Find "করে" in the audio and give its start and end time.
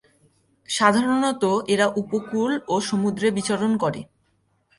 3.83-4.01